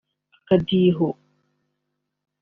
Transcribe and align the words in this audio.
Akadiho 0.37 1.07